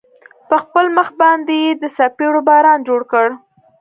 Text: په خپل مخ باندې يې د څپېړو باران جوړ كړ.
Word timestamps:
په 0.49 0.55
خپل 0.63 0.85
مخ 0.97 1.09
باندې 1.21 1.53
يې 1.63 1.71
د 1.81 1.83
څپېړو 1.95 2.41
باران 2.49 2.79
جوړ 2.87 3.01
كړ. 3.11 3.27